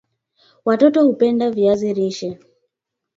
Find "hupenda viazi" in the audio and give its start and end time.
1.07-1.93